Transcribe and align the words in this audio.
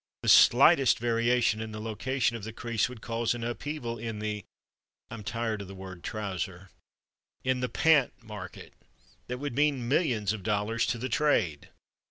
The 0.23 0.29
slightest 0.29 0.97
variation 0.97 1.61
in 1.61 1.73
the 1.73 1.79
location 1.79 2.35
of 2.35 2.43
the 2.43 2.51
crease 2.51 2.89
would 2.89 3.01
cause 3.03 3.35
an 3.35 3.43
upheaval 3.43 3.99
in 3.99 4.17
the 4.17 4.43
(I'm 5.11 5.23
tired 5.23 5.61
of 5.61 5.67
the 5.67 5.75
word 5.75 6.03
Trouser)—in 6.03 7.59
the 7.59 7.69
"Pant" 7.69 8.11
market 8.23 8.73
that 9.27 9.37
would 9.37 9.53
mean 9.53 9.87
millions 9.87 10.33
of 10.33 10.41
dollars 10.41 10.87
to 10.87 10.97
the 10.97 11.07
trade. 11.07 11.69